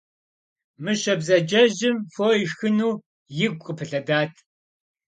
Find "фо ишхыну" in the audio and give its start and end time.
2.13-2.91